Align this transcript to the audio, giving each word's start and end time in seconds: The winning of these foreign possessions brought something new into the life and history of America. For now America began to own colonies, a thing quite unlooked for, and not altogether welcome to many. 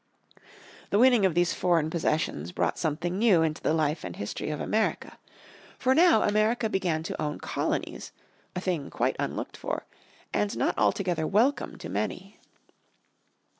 The 0.89 0.97
winning 0.97 1.27
of 1.27 1.35
these 1.35 1.53
foreign 1.53 1.91
possessions 1.91 2.51
brought 2.51 2.79
something 2.79 3.19
new 3.19 3.43
into 3.43 3.61
the 3.61 3.71
life 3.71 4.03
and 4.03 4.15
history 4.15 4.49
of 4.49 4.59
America. 4.59 5.19
For 5.77 5.93
now 5.93 6.23
America 6.23 6.69
began 6.69 7.03
to 7.03 7.21
own 7.21 7.37
colonies, 7.37 8.11
a 8.55 8.59
thing 8.61 8.89
quite 8.89 9.15
unlooked 9.19 9.57
for, 9.57 9.85
and 10.33 10.57
not 10.57 10.75
altogether 10.75 11.27
welcome 11.27 11.77
to 11.77 11.87
many. 11.87 12.39